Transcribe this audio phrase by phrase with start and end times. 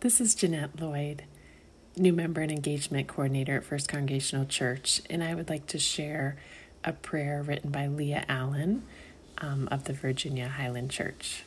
[0.00, 1.24] This is Jeanette Lloyd,
[1.94, 6.38] new member and engagement coordinator at First Congregational Church, and I would like to share
[6.82, 8.82] a prayer written by Leah Allen
[9.36, 11.42] um, of the Virginia Highland Church.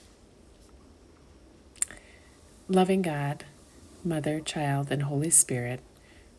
[2.68, 3.46] Loving God,
[4.04, 5.80] Mother, Child, and Holy Spirit,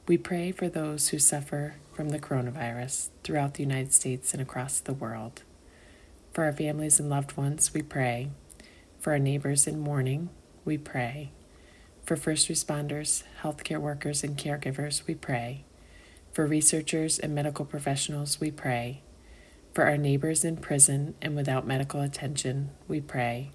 [0.06, 4.78] we pray for those who suffer from the coronavirus throughout the United States and across
[4.78, 5.42] the world.
[6.32, 8.30] For our families and loved ones, we pray.
[9.00, 10.28] For our neighbors in mourning,
[10.64, 11.32] we pray.
[12.04, 15.64] For first responders, healthcare workers, and caregivers, we pray.
[16.32, 19.02] For researchers and medical professionals, we pray.
[19.72, 23.52] For our neighbors in prison and without medical attention, we pray.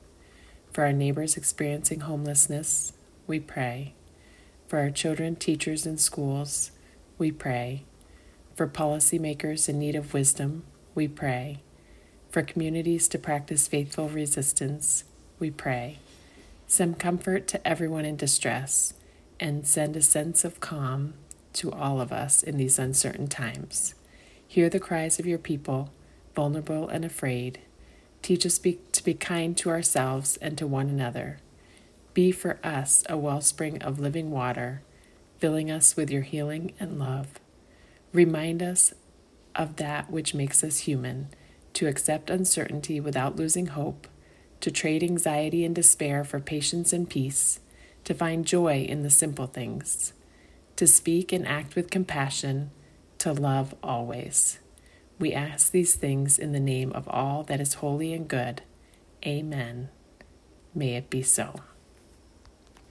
[0.73, 2.93] For our neighbors experiencing homelessness,
[3.27, 3.93] we pray.
[4.67, 6.71] For our children, teachers, and schools,
[7.17, 7.85] we pray.
[8.55, 10.63] For policymakers in need of wisdom,
[10.95, 11.61] we pray.
[12.31, 15.03] For communities to practice faithful resistance,
[15.39, 15.99] we pray.
[16.71, 18.93] Send comfort to everyone in distress
[19.39, 21.15] and send a sense of calm
[21.53, 23.95] to all of us in these uncertain times.
[24.47, 25.89] Hear the cries of your people,
[26.35, 27.59] vulnerable and afraid.
[28.21, 31.39] Teach us be, to be kind to ourselves and to one another.
[32.13, 34.83] Be for us a wellspring of living water,
[35.39, 37.39] filling us with your healing and love.
[38.13, 38.93] Remind us
[39.55, 41.29] of that which makes us human,
[41.73, 44.07] to accept uncertainty without losing hope
[44.61, 47.59] to trade anxiety and despair for patience and peace,
[48.03, 50.13] to find joy in the simple things,
[50.75, 52.71] to speak and act with compassion,
[53.19, 54.59] to love always.
[55.19, 58.61] We ask these things in the name of all that is holy and good.
[59.25, 59.89] Amen.
[60.73, 61.61] May it be so.